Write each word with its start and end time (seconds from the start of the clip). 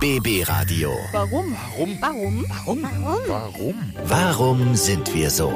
BB 0.00 0.48
Radio. 0.48 0.96
Warum? 1.12 1.54
Warum? 1.76 1.98
Warum? 2.00 2.46
Warum? 2.82 2.82
Warum? 3.28 3.74
Warum 4.06 4.74
sind 4.74 5.14
wir 5.14 5.28
so? 5.28 5.52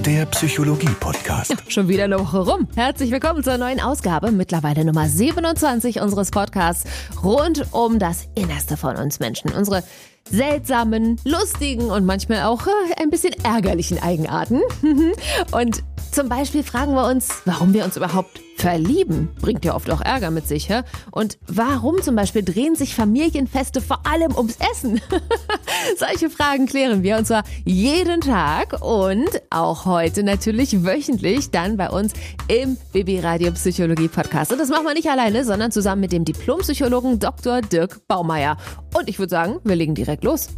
Der 0.00 0.24
Psychologie-Podcast. 0.24 1.54
Schon 1.68 1.88
wieder 1.88 2.04
eine 2.04 2.18
Woche 2.18 2.38
rum. 2.38 2.66
Herzlich 2.74 3.10
willkommen 3.10 3.44
zur 3.44 3.58
neuen 3.58 3.80
Ausgabe, 3.80 4.32
mittlerweile 4.32 4.86
Nummer 4.86 5.10
27 5.10 6.00
unseres 6.00 6.30
Podcasts 6.30 6.88
rund 7.22 7.66
um 7.72 7.98
das 7.98 8.28
Innerste 8.34 8.78
von 8.78 8.96
uns 8.96 9.20
Menschen. 9.20 9.52
Unsere 9.52 9.84
seltsamen, 10.30 11.20
lustigen 11.26 11.90
und 11.90 12.06
manchmal 12.06 12.44
auch 12.44 12.66
äh, 12.66 12.70
ein 12.98 13.10
bisschen 13.10 13.34
ärgerlichen 13.44 14.02
Eigenarten. 14.02 14.62
Und 15.50 15.82
zum 16.12 16.30
Beispiel 16.30 16.62
fragen 16.62 16.94
wir 16.94 17.06
uns, 17.06 17.42
warum 17.44 17.74
wir 17.74 17.84
uns 17.84 17.96
überhaupt 17.98 18.40
verlieben. 18.62 19.28
Bringt 19.40 19.64
ja 19.64 19.74
oft 19.74 19.90
auch 19.90 20.00
Ärger 20.00 20.30
mit 20.30 20.46
sich, 20.46 20.68
hä? 20.68 20.82
Und 21.10 21.36
warum 21.48 22.00
zum 22.00 22.14
Beispiel 22.14 22.44
drehen 22.44 22.76
sich 22.76 22.94
Familienfeste 22.94 23.80
vor 23.80 24.06
allem 24.06 24.36
ums 24.36 24.56
Essen? 24.70 25.00
Solche 25.98 26.30
Fragen 26.30 26.66
klären 26.66 27.02
wir 27.02 27.16
und 27.16 27.26
zwar 27.26 27.42
jeden 27.64 28.20
Tag 28.20 28.80
und 28.80 29.28
auch 29.50 29.84
heute 29.84 30.22
natürlich 30.22 30.84
wöchentlich 30.84 31.50
dann 31.50 31.76
bei 31.76 31.90
uns 31.90 32.12
im 32.46 32.76
Baby 32.92 33.18
Radio 33.18 33.50
Psychologie 33.50 34.06
Podcast. 34.06 34.52
Und 34.52 34.58
das 34.58 34.68
machen 34.68 34.86
wir 34.86 34.94
nicht 34.94 35.10
alleine, 35.10 35.44
sondern 35.44 35.72
zusammen 35.72 36.02
mit 36.02 36.12
dem 36.12 36.24
Diplompsychologen 36.24 37.18
Dr. 37.18 37.62
Dirk 37.62 38.06
Baumeier. 38.06 38.56
Und 38.94 39.08
ich 39.08 39.18
würde 39.18 39.30
sagen, 39.30 39.58
wir 39.64 39.74
legen 39.74 39.96
direkt 39.96 40.22
los. 40.22 40.50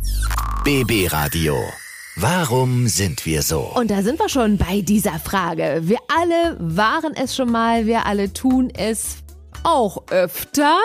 BB 0.64 1.10
Radio. 1.10 1.56
Warum 2.16 2.86
sind 2.86 3.26
wir 3.26 3.42
so? 3.42 3.72
Und 3.74 3.90
da 3.90 4.02
sind 4.02 4.20
wir 4.20 4.28
schon 4.28 4.56
bei 4.56 4.82
dieser 4.82 5.18
Frage. 5.18 5.80
Wir 5.82 5.98
alle 6.06 6.56
waren 6.60 7.12
es 7.16 7.34
schon 7.34 7.50
mal, 7.50 7.86
wir 7.86 8.06
alle 8.06 8.32
tun 8.32 8.70
es 8.70 9.16
auch 9.64 10.04
öfter. 10.10 10.78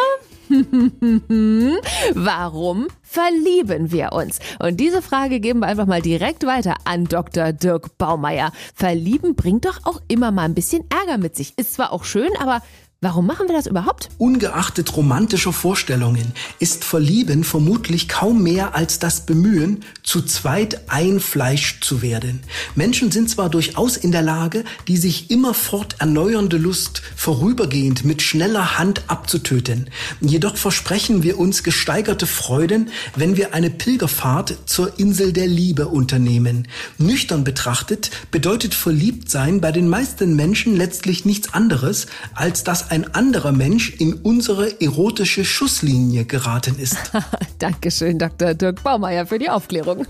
Warum 2.15 2.87
verlieben 3.03 3.91
wir 3.91 4.13
uns? 4.13 4.39
Und 4.57 4.79
diese 4.79 5.03
Frage 5.03 5.39
geben 5.39 5.59
wir 5.59 5.67
einfach 5.67 5.85
mal 5.85 6.01
direkt 6.01 6.47
weiter 6.47 6.77
an 6.85 7.05
Dr. 7.05 7.53
Dirk 7.53 7.99
Baumeier. 7.99 8.51
Verlieben 8.73 9.35
bringt 9.35 9.65
doch 9.65 9.81
auch 9.83 10.01
immer 10.07 10.31
mal 10.31 10.45
ein 10.45 10.55
bisschen 10.55 10.85
Ärger 10.89 11.19
mit 11.19 11.35
sich. 11.35 11.53
Ist 11.59 11.73
zwar 11.73 11.93
auch 11.93 12.05
schön, 12.05 12.31
aber 12.39 12.63
Warum 13.01 13.27
machen 13.27 13.47
wir 13.47 13.55
das 13.55 13.65
überhaupt? 13.65 14.09
Ungeachtet 14.17 14.93
romantischer 14.97 15.53
Vorstellungen 15.53 16.33
ist 16.59 16.83
Verlieben 16.83 17.45
vermutlich 17.45 18.09
kaum 18.09 18.43
mehr 18.43 18.75
als 18.75 18.99
das 18.99 19.25
Bemühen, 19.25 19.85
zu 20.03 20.21
zweit 20.21 20.89
einfleischt 20.89 21.81
zu 21.81 22.01
werden. 22.01 22.41
Menschen 22.75 23.09
sind 23.09 23.29
zwar 23.29 23.49
durchaus 23.49 23.95
in 23.95 24.11
der 24.11 24.21
Lage, 24.21 24.65
die 24.89 24.97
sich 24.97 25.31
immerfort 25.31 25.95
erneuernde 25.99 26.57
Lust 26.57 27.01
vorübergehend 27.15 28.03
mit 28.03 28.21
schneller 28.21 28.77
Hand 28.77 29.03
abzutöten. 29.07 29.89
Jedoch 30.19 30.57
versprechen 30.57 31.23
wir 31.23 31.39
uns 31.39 31.63
gesteigerte 31.63 32.27
Freuden, 32.27 32.89
wenn 33.15 33.37
wir 33.37 33.53
eine 33.53 33.69
Pilgerfahrt 33.69 34.57
zur 34.65 34.99
Insel 34.99 35.31
der 35.31 35.47
Liebe 35.47 35.87
unternehmen. 35.87 36.67
Nüchtern 36.97 37.45
betrachtet 37.45 38.11
bedeutet 38.29 38.73
Verliebtsein 38.73 39.61
bei 39.61 39.71
den 39.71 39.87
meisten 39.87 40.35
Menschen 40.35 40.75
letztlich 40.75 41.23
nichts 41.23 41.53
anderes, 41.53 42.07
als 42.33 42.65
dass 42.65 42.88
ein 42.89 43.13
anderer 43.13 43.51
Mensch 43.51 43.91
in 43.99 44.13
unsere 44.13 44.81
erotische 44.81 45.45
Schusslinie 45.45 46.25
geraten 46.25 46.77
ist. 46.79 46.97
Dankeschön, 47.59 48.17
Dr. 48.17 48.53
Dirk 48.53 48.83
Baumeier, 48.83 49.25
für 49.25 49.39
die 49.39 49.49
Aufklärung. 49.49 50.05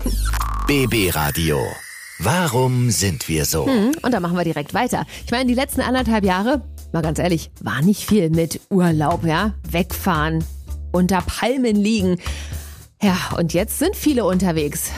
BB 0.66 1.14
Radio. 1.14 1.58
Warum 2.18 2.90
sind 2.90 3.28
wir 3.28 3.44
so? 3.44 3.66
Hm, 3.66 3.92
und 4.02 4.12
da 4.12 4.20
machen 4.20 4.36
wir 4.36 4.44
direkt 4.44 4.74
weiter. 4.74 5.06
Ich 5.24 5.30
meine, 5.30 5.46
die 5.46 5.54
letzten 5.54 5.80
anderthalb 5.80 6.24
Jahre, 6.24 6.62
mal 6.92 7.02
ganz 7.02 7.18
ehrlich, 7.18 7.50
war 7.62 7.80
nicht 7.82 8.06
viel 8.06 8.30
mit 8.30 8.60
Urlaub, 8.70 9.24
ja? 9.24 9.54
Wegfahren, 9.70 10.44
unter 10.92 11.22
Palmen 11.22 11.76
liegen. 11.76 12.18
Ja, 13.02 13.16
und 13.38 13.54
jetzt 13.54 13.78
sind 13.78 13.96
viele 13.96 14.24
unterwegs. 14.24 14.90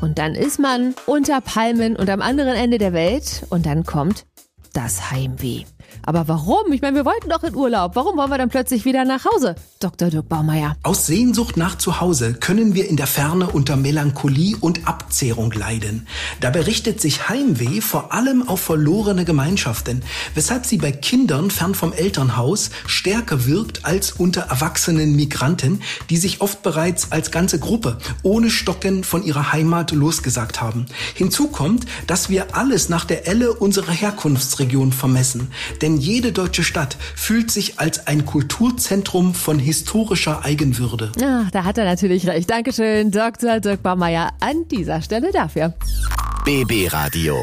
Und 0.00 0.18
dann 0.18 0.34
ist 0.34 0.58
man 0.58 0.94
unter 1.06 1.40
Palmen 1.40 1.96
und 1.96 2.10
am 2.10 2.20
anderen 2.20 2.54
Ende 2.54 2.78
der 2.78 2.92
Welt 2.92 3.46
und 3.50 3.66
dann 3.66 3.84
kommt 3.84 4.26
das 4.72 5.12
Heimweh. 5.12 5.64
Aber 6.06 6.28
warum? 6.28 6.72
Ich 6.72 6.82
meine, 6.82 6.96
wir 6.96 7.04
wollten 7.04 7.28
doch 7.28 7.42
in 7.44 7.54
Urlaub. 7.54 7.96
Warum 7.96 8.16
wollen 8.16 8.30
wir 8.30 8.38
dann 8.38 8.50
plötzlich 8.50 8.84
wieder 8.84 9.04
nach 9.04 9.24
Hause? 9.24 9.54
Dr. 9.80 10.08
Dirk 10.08 10.28
Baumeier. 10.28 10.76
Aus 10.82 11.06
Sehnsucht 11.06 11.56
nach 11.56 11.76
Zuhause 11.76 12.34
können 12.34 12.74
wir 12.74 12.88
in 12.88 12.96
der 12.96 13.06
Ferne 13.06 13.50
unter 13.50 13.76
Melancholie 13.76 14.56
und 14.58 14.86
Abzehrung 14.86 15.52
leiden. 15.52 16.06
Dabei 16.40 16.62
richtet 16.62 17.00
sich 17.00 17.28
Heimweh 17.28 17.80
vor 17.80 18.12
allem 18.12 18.46
auf 18.48 18.60
verlorene 18.60 19.24
Gemeinschaften, 19.24 20.02
weshalb 20.34 20.66
sie 20.66 20.78
bei 20.78 20.92
Kindern 20.92 21.50
fern 21.50 21.74
vom 21.74 21.92
Elternhaus 21.92 22.70
stärker 22.86 23.46
wirkt 23.46 23.84
als 23.84 24.12
unter 24.12 24.42
erwachsenen 24.42 25.16
Migranten, 25.16 25.82
die 26.10 26.16
sich 26.16 26.40
oft 26.40 26.62
bereits 26.62 27.12
als 27.12 27.30
ganze 27.30 27.58
Gruppe 27.58 27.98
ohne 28.22 28.50
Stocken 28.50 29.04
von 29.04 29.22
ihrer 29.22 29.52
Heimat 29.52 29.92
losgesagt 29.92 30.60
haben. 30.60 30.86
Hinzu 31.14 31.48
kommt, 31.48 31.86
dass 32.06 32.28
wir 32.28 32.56
alles 32.56 32.88
nach 32.88 33.04
der 33.04 33.26
Elle 33.26 33.52
unserer 33.52 33.92
Herkunftsregion 33.92 34.92
vermessen. 34.92 35.48
Denn 35.82 35.93
jede 35.98 36.32
deutsche 36.32 36.64
Stadt 36.64 36.96
fühlt 37.14 37.50
sich 37.50 37.78
als 37.78 38.06
ein 38.06 38.24
Kulturzentrum 38.24 39.34
von 39.34 39.58
historischer 39.58 40.44
Eigenwürde. 40.44 41.12
Ja, 41.20 41.48
da 41.52 41.64
hat 41.64 41.78
er 41.78 41.84
natürlich 41.84 42.26
recht. 42.26 42.50
Dankeschön, 42.50 43.10
Dr. 43.10 43.60
Dirk 43.60 43.82
Baumeier, 43.82 44.32
an 44.40 44.68
dieser 44.68 45.02
Stelle 45.02 45.32
dafür. 45.32 45.74
BB 46.44 46.92
Radio. 46.92 47.36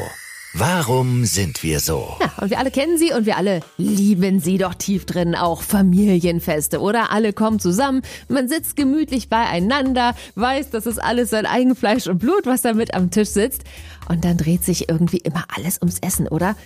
Warum 0.53 1.23
sind 1.23 1.63
wir 1.63 1.79
so? 1.79 2.17
Ja, 2.19 2.29
und 2.41 2.49
wir 2.49 2.59
alle 2.59 2.71
kennen 2.71 2.97
sie 2.97 3.13
und 3.13 3.25
wir 3.25 3.37
alle 3.37 3.61
lieben 3.77 4.41
sie 4.41 4.57
doch 4.57 4.73
tief 4.73 5.05
drin 5.05 5.33
auch 5.33 5.61
Familienfeste, 5.61 6.81
oder? 6.81 7.09
Alle 7.11 7.31
kommen 7.31 7.59
zusammen, 7.59 8.01
man 8.27 8.49
sitzt 8.49 8.75
gemütlich 8.75 9.29
beieinander, 9.29 10.13
weiß, 10.35 10.69
das 10.71 10.87
ist 10.87 11.01
alles 11.01 11.29
sein 11.29 11.45
eigen 11.45 11.73
Fleisch 11.73 12.07
und 12.07 12.17
Blut, 12.17 12.45
was 12.45 12.63
da 12.63 12.73
mit 12.73 12.93
am 12.93 13.11
Tisch 13.11 13.29
sitzt. 13.29 13.63
Und 14.09 14.25
dann 14.25 14.35
dreht 14.35 14.65
sich 14.65 14.89
irgendwie 14.89 15.19
immer 15.19 15.45
alles 15.55 15.77
ums 15.81 15.99
Essen, 15.99 16.27
oder? 16.27 16.57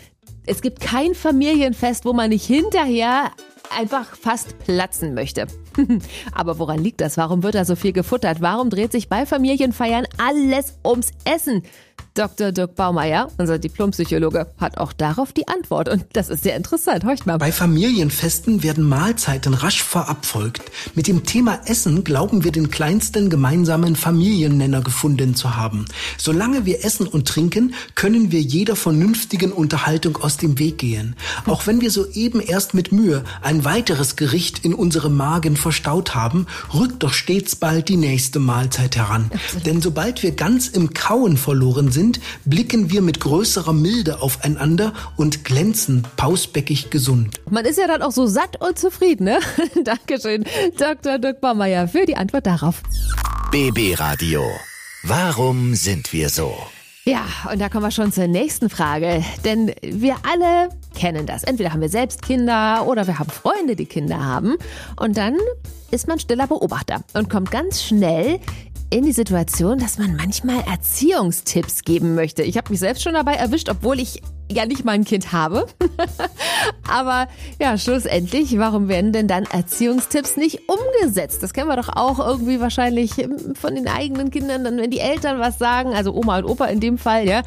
Es 0.48 0.62
gibt 0.62 0.80
kein 0.80 1.16
Familienfest, 1.16 2.06
wo 2.06 2.14
man 2.14 2.30
nicht 2.30 2.46
hinterher 2.46 3.32
einfach 3.76 4.16
fast 4.16 4.60
platzen 4.60 5.16
möchte. 5.16 5.48
Aber 6.34 6.60
woran 6.60 6.80
liegt 6.80 7.02
das? 7.02 7.18
Warum 7.18 7.42
wird 7.42 7.56
da 7.56 7.66
so 7.66 7.76
viel 7.76 7.94
gefuttert? 7.94 8.42
Warum 8.42 8.70
dreht 8.70 8.92
sich 8.92 9.10
bei 9.10 9.26
Familienfeiern 9.26 10.06
alles 10.18 10.78
ums 10.86 11.12
Essen? 11.26 11.64
Dr. 12.16 12.54
Dirk 12.54 12.76
Baumeier, 12.76 13.30
unser 13.38 13.60
Diplompsychologe, 13.60 14.48
hat 14.58 14.78
auch 14.78 14.94
darauf 14.94 15.34
die 15.34 15.50
Antwort. 15.50 15.90
Und 15.90 16.06
das 16.14 16.30
ist 16.30 16.44
sehr 16.44 16.56
interessant. 16.56 17.04
Horcht 17.04 17.26
mal. 17.26 17.38
Bei 17.38 17.52
Familienfesten 17.52 18.64
werden 18.64 18.88
Mahlzeiten 18.88 19.54
rasch 19.54 19.84
verabfolgt. 19.84 20.62
Mit 20.94 21.08
dem 21.08 21.26
Thema 21.26 21.60
Essen 21.66 22.06
glauben 22.06 22.46
wir 22.46 22.54
den 22.54 22.72
kleinsten 22.72 23.30
gemeinsamen 23.30 23.98
Familiennenner 23.98 24.82
gefunden 24.82 25.36
zu 25.36 25.58
haben. 25.58 25.86
Solange 26.18 26.66
wir 26.66 26.86
essen 26.86 27.06
und 27.06 27.28
trinken, 27.28 27.74
können 27.96 28.32
wir 28.32 28.40
jeder 28.40 28.78
vernünftigen 28.78 29.52
Unterhaltung 29.52 30.16
aus 30.16 30.38
dem 30.38 30.58
Weg 30.58 30.78
gehen. 30.78 31.18
Auch 31.46 31.68
wenn 31.68 31.82
wir 31.82 31.92
soeben 31.92 32.40
erst 32.40 32.74
mit 32.74 32.94
Mühe 32.94 33.26
ein 33.42 33.66
weiteres 33.66 34.16
Gericht 34.16 34.64
in 34.64 34.74
unserem 34.74 35.18
Magen 35.18 35.58
verstaut 35.58 36.16
haben, 36.16 36.48
rückt 36.74 37.04
doch 37.04 37.14
stets 37.14 37.58
bald 37.58 37.90
die 37.90 37.98
nächste 37.98 38.40
Mahlzeit 38.40 38.96
heran. 38.96 39.30
Denn 39.66 39.82
sobald 39.82 40.24
wir 40.24 40.32
ganz 40.32 40.70
im 40.70 40.94
Kauen 40.94 41.36
verloren 41.36 41.85
sind, 41.92 42.20
blicken 42.46 42.92
wir 42.92 43.02
mit 43.02 43.20
größerer 43.20 43.74
Milde 43.74 44.22
aufeinander 44.22 44.94
und 45.18 45.44
glänzen 45.44 46.04
pausbäckig 46.18 46.90
gesund. 46.90 47.42
Man 47.50 47.66
ist 47.66 47.78
ja 47.78 47.88
dann 47.88 48.02
auch 48.02 48.12
so 48.12 48.26
satt 48.28 48.62
und 48.62 48.78
zufrieden, 48.78 49.26
ne? 49.26 49.40
Dankeschön, 49.84 50.46
Dr. 50.78 51.20
Dirk 51.20 51.42
Baumeier, 51.42 51.88
für 51.88 52.06
die 52.06 52.16
Antwort 52.16 52.46
darauf. 52.46 52.82
BB 53.52 54.00
Radio. 54.00 54.44
Warum 55.04 55.76
sind 55.76 56.12
wir 56.14 56.30
so? 56.30 56.56
Ja, 57.08 57.24
und 57.52 57.62
da 57.62 57.70
kommen 57.70 57.84
wir 57.84 57.92
schon 57.92 58.12
zur 58.12 58.26
nächsten 58.26 58.68
Frage. 58.68 59.24
Denn 59.44 59.72
wir 59.84 60.16
alle 60.28 60.70
kennen 60.96 61.28
das. 61.28 61.44
Entweder 61.44 61.72
haben 61.72 61.82
wir 61.82 61.90
selbst 61.90 62.24
Kinder 62.24 62.88
oder 62.88 63.06
wir 63.06 63.20
haben 63.20 63.30
Freunde, 63.30 63.76
die 63.76 63.86
Kinder 63.86 64.26
haben. 64.26 64.56
Und 65.00 65.16
dann 65.16 65.38
ist 65.92 66.08
man 66.08 66.20
stiller 66.20 66.48
Beobachter 66.48 67.04
und 67.14 67.30
kommt 67.30 67.52
ganz 67.52 67.84
schnell 67.84 68.40
in 68.96 69.04
die 69.04 69.12
Situation, 69.12 69.78
dass 69.78 69.98
man 69.98 70.16
manchmal 70.16 70.62
Erziehungstipps 70.72 71.84
geben 71.84 72.16
möchte. 72.16 72.44
Ich 72.44 72.56
habe 72.56 72.70
mich 72.70 72.80
selbst 72.80 73.04
schon 73.04 73.14
dabei 73.14 73.34
erwischt, 73.34 73.68
obwohl 73.68 74.00
ich 74.00 74.22
ja 74.50 74.66
nicht 74.66 74.86
mal 74.86 74.94
ein 74.94 75.04
Kind 75.04 75.34
habe. 75.34 75.66
Aber 76.90 77.28
ja, 77.60 77.78
schlussendlich, 77.78 78.58
warum 78.58 78.88
werden 78.88 79.12
denn 79.12 79.28
dann 79.28 79.44
Erziehungstipps 79.44 80.38
nicht 80.38 80.62
umgesetzt? 80.70 81.44
Das 81.44 81.52
kennen 81.52 81.68
wir 81.68 81.76
doch 81.76 81.90
auch 81.90 82.26
irgendwie 82.26 82.62
wahrscheinlich 82.62 83.12
von 83.56 83.76
den 83.76 83.90
eigenen 83.90 84.32
Kindern, 84.32 84.64
dann 84.64 84.78
wenn 84.78 84.92
die 84.92 85.00
Eltern 85.00 85.40
was 85.40 85.60
sagen, 85.60 85.90
also 85.90 86.14
Oma 86.14 86.38
und 86.38 86.46
Opa 86.46 86.68
in 86.68 86.80
dem 86.80 86.98
Fall, 86.98 87.28
ja. 87.28 87.42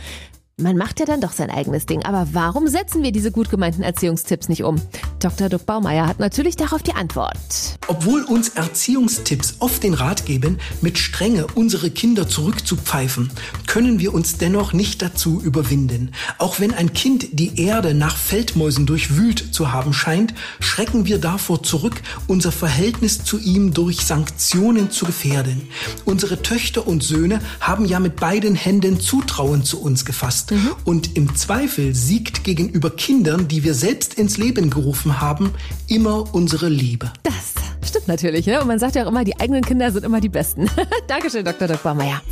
Man 0.61 0.77
macht 0.77 0.99
ja 0.99 1.07
dann 1.07 1.21
doch 1.21 1.33
sein 1.33 1.51
eigenes 1.51 1.87
Ding. 1.87 2.05
Aber 2.05 2.29
warum 2.33 2.67
setzen 2.67 3.03
wir 3.03 3.13
diese 3.13 3.31
gut 3.31 3.49
gemeinten 3.49 3.83
Erziehungstipps 3.83 4.49
nicht 4.49 4.65
um? 4.65 4.81
Dr. 5.21 5.49
Duck 5.49 5.67
Baumeier 5.67 6.07
hat 6.07 6.19
natürlich 6.19 6.57
darauf 6.57 6.83
die 6.83 6.95
Antwort. 6.95 7.79
Obwohl 7.87 8.23
uns 8.25 8.51
Erziehungstipps 8.51 9.57
oft 9.61 9.83
den 9.83 9.95
Rat 9.95 10.27
geben, 10.27 10.59
mit 10.81 10.99
Strenge 10.99 11.47
unsere 11.55 11.91
Kinder 11.91 12.29
zurückzupfeifen, 12.29 13.31
können 13.67 14.01
wir 14.01 14.13
uns 14.15 14.39
dennoch 14.39 14.73
nicht 14.73 15.01
dazu 15.01 15.41
überwinden. 15.41 16.13
Auch 16.39 16.59
wenn 16.59 16.75
ein 16.75 16.93
Kind 16.93 17.29
die 17.33 17.61
Erde 17.61 17.95
nach 17.95 18.17
Feldmäusen 18.17 18.85
durchwühlt 18.85 19.55
zu 19.55 19.73
haben 19.73 19.93
scheint, 19.93 20.35
schrecken 20.59 21.07
wir 21.07 21.19
davor 21.19 21.63
zurück, 21.63 22.03
unser 22.27 22.51
Verhältnis 22.51 23.23
zu 23.23 23.39
ihm 23.39 23.75
durch 23.75 24.05
Sanktionen 24.05 24.91
zu 24.91 25.07
gefährden. 25.07 25.69
Unsere 26.05 26.43
Töchter 26.43 26.87
und 26.87 27.03
Söhne 27.05 27.41
haben 27.61 27.85
ja 27.85 28.01
mit 28.01 28.17
beiden 28.17 28.57
Händen 28.57 29.01
Zutrauen 29.01 29.65
zu 29.65 29.81
uns 29.81 30.05
gefasst. 30.05 30.48
Mhm. 30.51 30.73
Und 30.85 31.17
im 31.17 31.35
Zweifel 31.37 31.95
siegt 31.95 32.45
gegenüber 32.45 32.91
Kindern, 32.91 33.49
die 33.49 33.65
wir 33.65 33.75
selbst 33.75 34.15
ins 34.15 34.39
Leben 34.39 34.71
gerufen 34.71 35.21
haben, 35.21 35.53
immer 35.89 36.35
unsere 36.35 36.69
Liebe. 36.69 37.13
Das 37.23 37.55
stimmt 37.87 38.09
natürlich. 38.09 38.47
Ne? 38.47 38.61
Und 38.61 38.69
man 38.69 38.79
sagt 38.79 38.95
ja 38.95 39.05
auch 39.05 39.09
immer, 39.09 39.25
die 39.25 39.39
eigenen 39.39 39.63
Kinder 39.63 39.91
sind 39.93 40.05
immer 40.05 40.21
die 40.21 40.29
Besten. 40.29 40.71
Dankeschön, 41.07 41.45
Dr. 41.45 41.69
Dr. 41.69 41.95
Meier. 41.95 42.23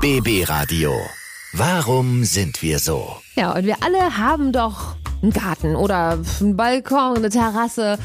BB 0.00 0.48
Radio. 0.48 0.92
Warum 1.52 2.24
sind 2.24 2.60
wir 2.62 2.78
so? 2.78 3.16
Ja, 3.34 3.52
und 3.52 3.64
wir 3.64 3.76
alle 3.82 4.18
haben 4.18 4.52
doch 4.52 4.96
einen 5.22 5.32
Garten 5.32 5.74
oder 5.74 6.18
einen 6.40 6.56
Balkon, 6.56 7.16
eine 7.16 7.30
Terrasse. 7.30 7.98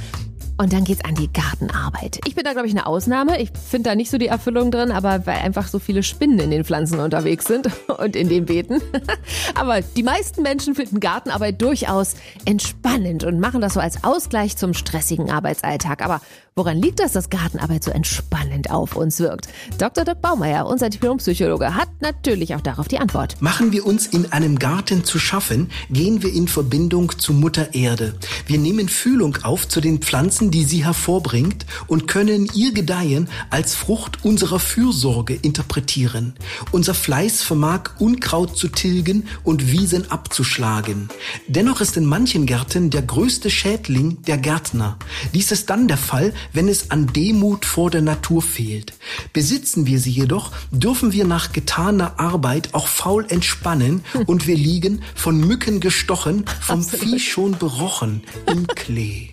Und 0.62 0.74
dann 0.74 0.84
geht's 0.84 1.04
an 1.04 1.16
die 1.16 1.28
Gartenarbeit. 1.34 2.19
Ich 2.28 2.36
bin 2.36 2.44
da, 2.44 2.52
glaube 2.52 2.68
ich, 2.68 2.74
eine 2.74 2.86
Ausnahme. 2.86 3.42
Ich 3.42 3.50
finde 3.68 3.90
da 3.90 3.96
nicht 3.96 4.12
so 4.12 4.19
die 4.19 4.28
Erfüllung 4.28 4.69
drin, 4.69 4.92
aber 4.92 5.25
weil 5.25 5.40
einfach 5.40 5.68
so 5.68 5.80
viele 5.80 6.04
Spinnen 6.04 6.38
in 6.38 6.52
den 6.52 6.63
Pflanzen 6.63 7.00
unterwegs 7.00 7.46
sind 7.46 7.68
und 7.98 8.16
in 8.16 8.30
den 8.30 8.46
Beeten. 8.46 8.80
aber 9.56 9.81
die 9.81 10.04
meisten 10.04 10.44
Menschen 10.44 10.75
finden 10.75 11.00
Gartenarbeit 11.00 11.60
durchaus 11.63 12.13
entspannend 12.46 13.24
und 13.24 13.40
machen 13.40 13.60
das 13.60 13.74
so 13.74 13.80
als 13.80 14.04
Ausgleich 14.04 14.56
zum 14.56 14.75
stressigen 14.75 15.31
Arbeitsalltag. 15.31 16.06
Aber 16.06 16.22
Woran 16.54 16.81
liegt 16.81 17.00
das, 17.00 17.14
dass 17.14 17.30
Gartenarbeit 17.30 17.81
so 17.81 17.92
entspannend 17.92 18.72
auf 18.72 18.98
uns 18.98 19.22
wirkt? 19.22 19.48
Dr. 19.78 20.04
Dirk 20.04 20.22
Baumeier, 20.22 20.68
unser 20.68 20.90
Diplompsychologe, 20.90 21.75
hat 21.75 21.88
natürlich 22.02 22.56
auch 22.56 22.60
darauf 22.60 22.90
die 22.90 23.00
Antwort. 23.00 23.42
Machen 23.42 23.72
wir 23.72 23.86
uns 23.86 24.06
in 24.07 24.34
einem 24.34 24.60
Garten 24.60 25.06
zu 25.06 25.18
schaffen, 25.18 25.72
gehen 25.90 26.24
wir 26.24 26.34
in 26.34 26.50
Verbindung 26.50 27.18
zu 27.18 27.31
Mutter 27.31 27.74
Erde. 27.74 28.16
Wir 28.48 28.57
nehmen 28.57 28.90
Fühlung 28.90 29.38
auf 29.44 29.66
zu 29.69 29.80
den 29.80 30.00
Pflanzen, 30.00 30.50
die 30.51 30.63
sie 30.63 30.86
hervorbringt 30.86 31.65
und 31.88 32.07
können 32.07 32.50
ihr 32.53 32.74
Gedeihen 32.74 33.30
als 33.50 33.75
Frucht 33.75 34.24
unserer 34.24 34.59
Fürsorge 34.59 35.33
interpretieren. 35.33 36.33
Unser 36.71 36.94
Fleiß 36.94 37.42
vermag 37.42 37.92
Unkraut 38.00 38.57
zu 38.57 38.68
tilgen 38.68 39.27
und 39.44 39.71
Wiesen 39.71 40.12
abzuschlagen. 40.12 41.09
Dennoch 41.48 41.81
ist 41.81 41.98
in 41.98 42.06
manchen 42.06 42.45
Gärten 42.45 42.89
der 42.89 43.01
größte 43.01 43.50
Schädling 43.50 44.21
der 44.24 44.38
Gärtner. 44.38 44.98
Dies 45.33 45.51
ist 45.51 45.69
dann 45.69 45.88
der 45.88 45.98
Fall, 45.98 46.33
wenn 46.54 46.68
es 46.68 46.92
an 46.92 47.07
Demut 47.07 47.65
vor 47.65 47.89
der 47.89 48.01
Natur 48.01 48.42
fehlt. 48.42 48.94
Besitzen 49.33 49.86
wir 49.86 50.00
sie 50.00 50.12
jedoch, 50.12 50.51
dürfen 50.71 51.13
wir 51.13 51.25
nach 51.25 51.54
getaner 51.54 52.19
Arbeit 52.19 52.74
auch 52.74 52.88
faul 52.88 53.25
entspannen 53.30 54.04
und 54.27 54.47
wir 54.47 54.56
liegen 54.56 55.01
von 55.15 55.39
Mücken 55.39 55.80
gestochen, 55.80 56.45
vom 56.59 56.80
Absolut. 56.80 57.06
Vieh 57.06 57.19
schon 57.19 57.57
berochen 57.57 58.24
im 58.47 58.68
Klee. 58.68 59.30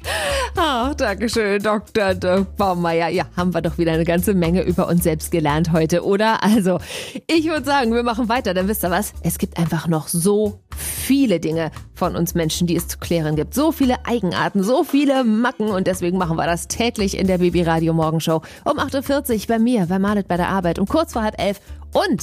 Ach, 0.56 0.94
Dankeschön, 0.94 1.62
Dr. 1.62 2.14
Dirk 2.14 2.56
Baumeier. 2.56 3.08
Ja, 3.08 3.24
haben 3.36 3.54
wir 3.54 3.62
doch 3.62 3.78
wieder 3.78 3.92
eine 3.92 4.04
ganze 4.04 4.34
Menge 4.34 4.62
über 4.62 4.88
uns 4.88 5.04
selbst 5.04 5.30
gelernt 5.30 5.72
heute, 5.72 6.04
oder? 6.04 6.42
Also, 6.42 6.78
ich 7.26 7.46
würde 7.46 7.64
sagen, 7.64 7.92
wir 7.92 8.02
machen 8.02 8.28
weiter, 8.28 8.54
dann 8.54 8.68
wisst 8.68 8.84
ihr 8.84 8.90
was? 8.90 9.12
Es 9.22 9.38
gibt 9.38 9.58
einfach 9.58 9.86
noch 9.86 10.08
so 10.08 10.60
viele 10.76 11.40
Dinge 11.40 11.70
von 11.94 12.16
uns 12.16 12.34
Menschen, 12.34 12.66
die 12.66 12.76
es 12.76 12.88
zu 12.88 12.98
klären 12.98 13.36
gibt. 13.36 13.54
So 13.54 13.72
viele 13.72 14.06
Eigenarten, 14.06 14.62
so 14.62 14.84
viele 14.84 15.24
Macken 15.24 15.68
und 15.68 15.86
deswegen 15.86 16.18
machen 16.18 16.36
wir 16.36 16.46
das 16.46 16.68
täglich 16.68 17.18
in 17.18 17.26
der 17.26 17.38
Baby 17.38 17.62
Radio 17.62 17.92
Morgenshow 17.92 18.42
um 18.64 18.78
8.40 18.78 19.40
Uhr 19.42 19.46
bei 19.48 19.58
mir, 19.58 19.86
bei 19.86 19.98
Marlet 19.98 20.28
bei 20.28 20.36
der 20.36 20.48
Arbeit 20.48 20.78
um 20.78 20.86
kurz 20.86 21.12
vor 21.12 21.22
halb 21.22 21.40
elf 21.40 21.60
und 21.92 22.22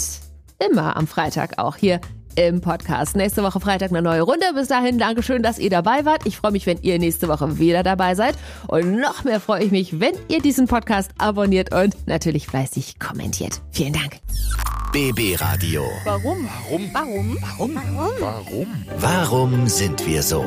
immer 0.65 0.95
am 0.95 1.07
Freitag 1.07 1.57
auch 1.57 1.75
hier 1.75 1.99
im 2.35 2.61
Podcast. 2.61 3.15
Nächste 3.15 3.43
Woche 3.43 3.59
Freitag 3.59 3.91
eine 3.91 4.01
neue 4.01 4.21
Runde. 4.21 4.45
Bis 4.53 4.67
dahin, 4.67 4.97
Dankeschön, 4.97 5.41
dass 5.43 5.59
ihr 5.59 5.69
dabei 5.69 6.05
wart. 6.05 6.25
Ich 6.25 6.37
freue 6.37 6.51
mich, 6.51 6.65
wenn 6.65 6.79
ihr 6.81 6.99
nächste 6.99 7.27
Woche 7.27 7.59
wieder 7.59 7.83
dabei 7.83 8.15
seid. 8.15 8.35
Und 8.67 8.99
noch 8.99 9.23
mehr 9.23 9.39
freue 9.39 9.63
ich 9.63 9.71
mich, 9.71 9.99
wenn 9.99 10.15
ihr 10.27 10.41
diesen 10.41 10.67
Podcast 10.67 11.11
abonniert 11.17 11.73
und 11.73 11.95
natürlich 12.07 12.47
fleißig 12.47 12.99
kommentiert. 12.99 13.61
Vielen 13.71 13.93
Dank. 13.93 14.19
BB 14.91 15.35
Radio. 15.41 15.83
Warum? 16.05 16.47
Warum? 16.93 16.93
Warum? 16.93 17.75
Warum? 17.75 18.11
Warum? 18.19 18.67
Warum 18.97 19.67
sind 19.67 20.05
wir 20.07 20.23
so? 20.23 20.45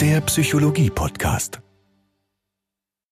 Der 0.00 0.20
Psychologie-Podcast. 0.20 1.61